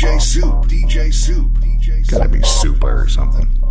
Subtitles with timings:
[0.00, 0.66] DJ Supe.
[0.66, 2.08] DJ Supe.
[2.08, 3.69] Gotta be Super or something.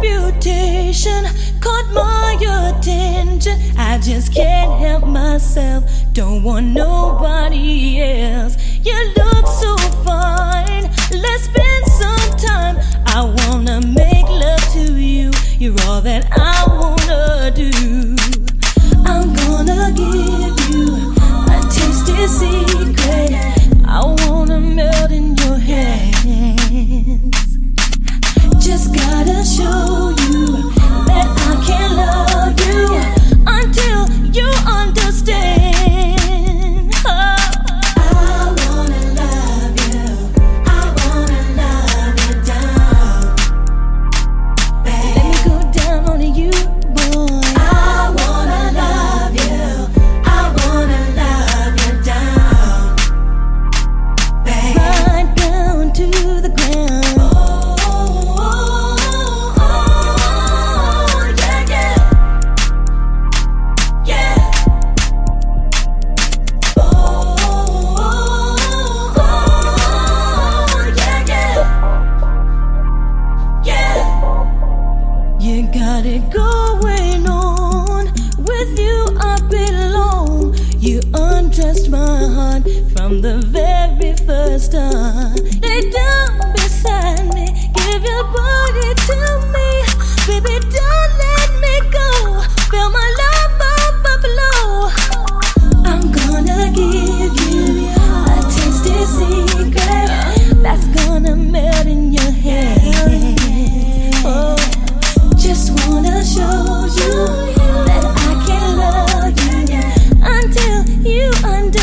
[0.00, 1.24] reputation
[1.60, 2.36] caught my
[2.74, 3.58] attention.
[3.76, 5.84] I just can't help myself.
[6.12, 8.56] Don't want nobody else.
[8.82, 9.39] You look.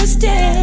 [0.07, 0.56] understand.